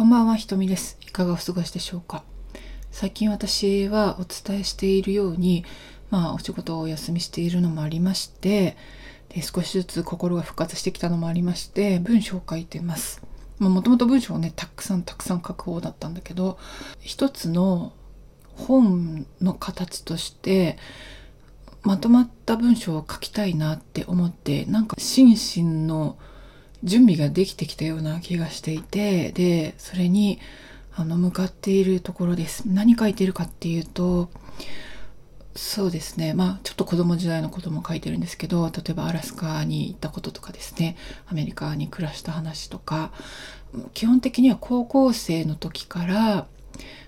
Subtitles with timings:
[0.00, 0.96] こんばんは、ひとみです。
[1.02, 2.24] いかがお過ごしでしょうか？
[2.90, 5.66] 最近私はお伝えしているように、
[6.08, 8.78] まあ、お仕事をお休みしているのもありまして、
[9.28, 13.22] で少しずつ心が復活してきたのもありまして、文章を書いてます。
[13.58, 16.56] もともと文章をね、たくさんたくさん書く方だったんだけど、
[17.00, 17.92] 一つの
[18.54, 20.78] 本の形として、
[21.82, 26.16] まとまった文章を書きたいなって思って、なんか心身の
[26.82, 30.38] 準備ができてきたような気がしていてでそれに
[30.94, 32.64] あの向かっているところです。
[32.66, 34.30] 何書いてるかっていうと
[35.54, 36.34] そうですね。
[36.34, 40.96] まあちょっと子供時代のことも書いてるんですけど例えばアラスカに行ったこととかですね。
[41.26, 43.12] アメリカに暮らした話とか。
[43.94, 46.48] 基本的には高校生の時から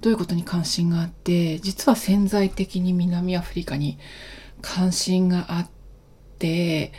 [0.00, 3.98] どういうことに関心があって実は潜在的に南アフリカに
[4.62, 5.70] 関心があっ
[6.38, 6.92] て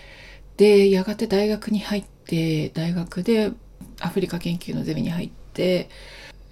[0.58, 3.52] でやがて大学に入ってで大学で
[3.99, 5.90] アフリカ研究のゼミに入って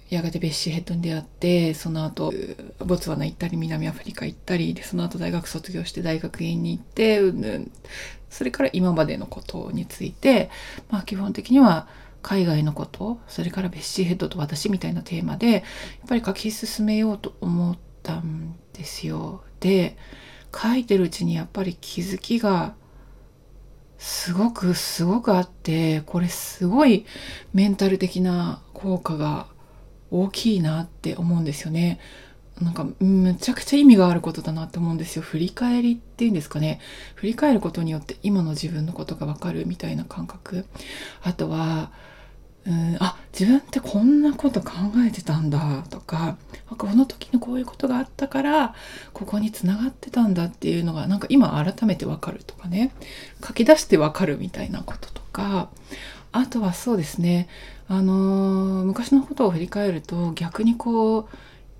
[0.08, 2.32] やがてベッシーヘッドに出会ってその後
[2.78, 7.72] ボツワナ行ったり南アフリカ行ったりでその後大学卒業して大学院に行ってうんぬん
[8.30, 10.50] それから今までのことについて
[10.90, 11.88] まあ基本的には
[12.22, 15.62] 海外のことそれからベッシーヘッドと私みたいなテーマでやっ
[16.08, 19.42] ぱり書き進めようと思ったんですよ。
[19.60, 19.96] で
[20.54, 22.74] 書いてるうちにやっぱり気づきが
[23.98, 27.06] すごくすごくあってこれすごい
[27.54, 29.46] メンタル的な効果が
[30.10, 31.98] 大きいなって思うんですよね。
[32.60, 35.22] なんかむちゃくちゃ意味があることだなって思うんですよ。
[35.22, 36.80] 振り返りっていうんですかね。
[37.14, 40.66] 振り返ることによって今の自分のことがわかるみたいな感覚。
[41.22, 41.90] あとは、
[42.66, 44.72] うん、あ自分ってこんなこと考
[45.06, 46.36] えてたんだとか
[46.76, 48.74] この時のこういうことがあったから
[49.12, 52.92] ここにつながってたんだっていうのがなんか今改めてわかるとかね。
[53.46, 55.70] 書き出してわかるみたいなこととか。
[56.32, 57.48] あとはそうですね。
[57.88, 61.28] あのー昔のことを振り返ると逆にこう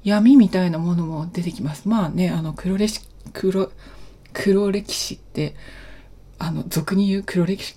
[0.05, 1.89] 闇みたいなものも出てきます。
[1.89, 3.01] まあねあの黒歴史
[3.33, 3.71] 黒
[4.33, 5.57] 黒歴史って
[6.39, 7.77] あの俗に言う黒歴史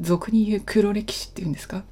[0.00, 1.84] 俗に言う黒歴史っていうんですか、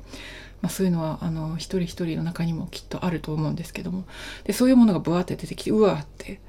[0.61, 4.05] まあ、そういうのはあの一人一人の中にもきっとあると思うんですけども。
[4.45, 6.41] でそういうものがブワーって出てきてうわーって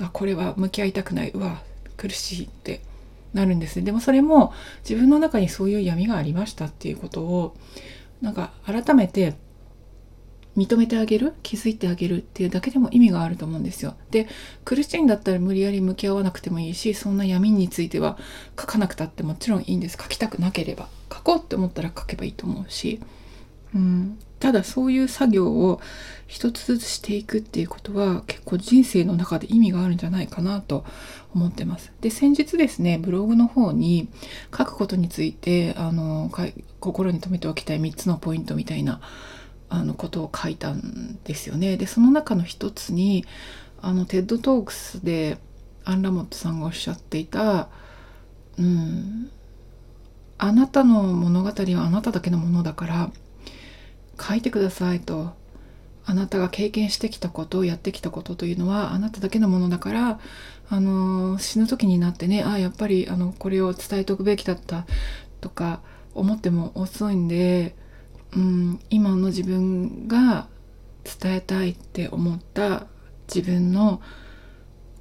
[0.00, 1.62] あこれは向き合いたくないうわ
[1.96, 2.80] 苦しいって
[3.34, 3.84] なるんですね。
[3.84, 4.52] でもそれも
[4.88, 7.56] 自分の中にそういう闇がありましたっていうことを
[8.20, 9.34] なんか改めて
[10.56, 13.94] 認めてあげる気づいてあげるっていうだけでも意味があると思うんですよ。
[14.10, 14.28] で
[14.64, 18.18] 苦しいんだったら無理やり向き合わなくてもいいしそんな闇については
[18.58, 19.98] 書かなくたってもちろんいいんです。
[20.00, 20.88] 書きたくなければ。
[21.28, 23.00] こうって思ったら書けばいいと思うし、
[23.74, 25.78] うん、ただそういう作業を
[26.26, 30.86] 一つずつしていくっていうことは結構人生の中で意味があるんじゃないかなと
[31.34, 31.92] 思ってます。
[32.00, 34.08] で先日ですねブログの方に
[34.56, 36.30] 書くことについてあの
[36.80, 39.02] 心に留めておきたい3つのポイントみたいな
[39.68, 41.76] あのことを書いたんですよね。
[41.76, 43.26] でその中の一つに
[43.82, 45.36] あの TED Talks で
[45.84, 47.68] アン・ラモットさんがおっしゃっていた、
[48.58, 49.30] うん、
[50.38, 53.10] あなたの物語はあなただけのものだから
[54.20, 55.36] 書いてくださいと。
[56.10, 60.20] あなたが経験してきたことやってきたことというのはあなただけのものだから
[60.70, 64.86] あの死ぬ時になってねあやっぱりあのこれを伝えておくべきだった
[65.42, 65.82] とか
[66.14, 67.76] 思っても遅いんで
[68.36, 70.48] うん、今の自分が
[71.20, 72.86] 伝えたいって思った
[73.32, 74.02] 自分の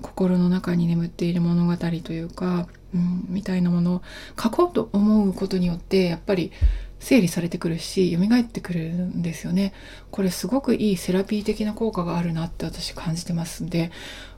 [0.01, 4.01] 心の中に眠っている物語というか、うん、みたいなものを
[4.41, 6.51] 書こうと思うことによってやっぱり
[6.99, 9.73] 整理されてくるし蘇ってくるんですよね。
[10.11, 13.91] これすごくいいセラピー的な効果があるなって私感じてますんで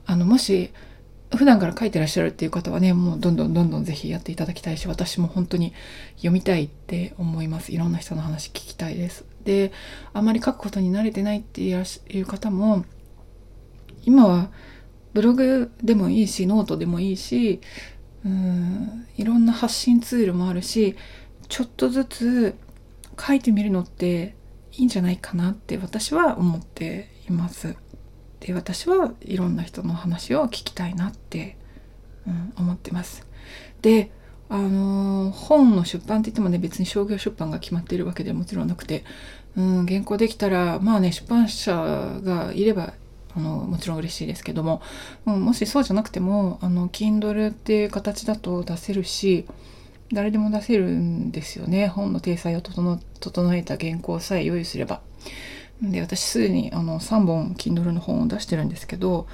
[0.05, 0.71] あのもし
[1.35, 5.73] 普段から書いてらっしゃるっていう方はねもうどんどんどんどんぜひやっていただきたいし私も本当に
[6.15, 9.71] 読みたいって思いますいろんな人の話聞きたいですで
[10.11, 12.83] あまり書くことに慣れてないっていう方も
[14.05, 14.49] 今は
[15.19, 17.59] ブログでもいいしノートでもいいし
[18.25, 20.95] うんいろんな発信ツールもあるし
[21.49, 22.55] ちょっとずつ
[23.19, 24.35] 書いてみるのって
[24.71, 27.75] いいんじゃないかなって私は思っています。
[28.39, 31.57] で私はいろんな人の話を聞きたいなって、
[32.25, 33.27] うん、思ってます。
[33.81, 34.11] で
[34.47, 39.03] あのー本の出版って言ってもね別に商業出版が決まっているわけではもちろんなくて、
[39.57, 41.75] うん、原稿できたらまあね出版社
[42.23, 42.93] がいれば
[43.35, 44.81] あのもちろん嬉しいですけども、
[45.25, 49.45] うん、もしそうじゃなくてもあの Kindle っていう形だと出せるし
[50.11, 55.01] 誰でも出せるんですよね本の体裁を整えた原稿さえ用意すれば。
[55.81, 59.27] で私すでにあの3本 Kindle の本を出してるんですけど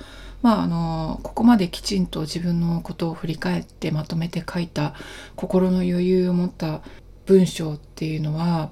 [0.44, 4.94] まああのここまできちんと自分のことを振り返ってまとめて書いた
[5.36, 6.82] 心の余裕を持った
[7.26, 8.70] 文章っていうのは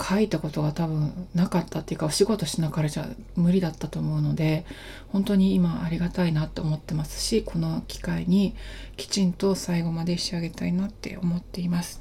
[0.00, 4.64] 書いたことが多分なかったっていうかお仕事しながらじゃ無理だったと思うので
[5.08, 8.54] 本当に今ありがたいなって思ってますしこの機会に
[8.96, 12.00] きちんと最後まで仕上げたいなって思っています。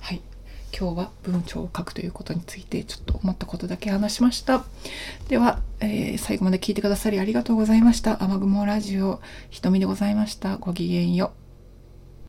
[0.00, 0.22] はい
[0.76, 4.64] 今日は文章を書くということについてちょっと思ったことだけ話しました。
[5.28, 8.22] では、えー、最後まで聞いてくださりありがとうございました。
[8.22, 9.20] 雨雲ラジオ、
[9.50, 10.56] ひとみでございました。
[10.58, 11.39] ごきげんよう。